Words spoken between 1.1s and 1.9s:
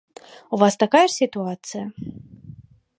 сітуацыя?